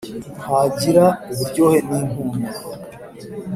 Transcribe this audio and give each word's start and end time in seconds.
,ntagira 0.41 1.05
uburyohe 1.31 1.77
ni 1.87 1.99
mpumuro. 2.07 2.59